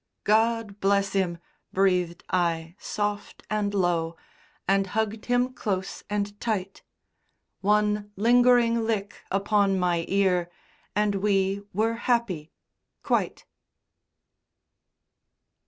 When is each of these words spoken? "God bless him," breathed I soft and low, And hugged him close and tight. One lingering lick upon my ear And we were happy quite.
"God 0.23 0.79
bless 0.79 1.13
him," 1.13 1.37
breathed 1.71 2.23
I 2.27 2.73
soft 2.79 3.43
and 3.51 3.71
low, 3.71 4.17
And 4.67 4.87
hugged 4.87 5.27
him 5.27 5.53
close 5.53 6.03
and 6.09 6.39
tight. 6.39 6.81
One 7.59 8.11
lingering 8.15 8.83
lick 8.83 9.21
upon 9.29 9.77
my 9.77 10.05
ear 10.07 10.49
And 10.95 11.13
we 11.21 11.61
were 11.71 11.93
happy 11.93 12.51
quite. 13.03 13.45